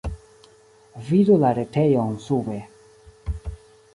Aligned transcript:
Vidu 1.09 1.35
la 1.43 1.51
retejon 1.59 2.17
sube. 2.27 2.59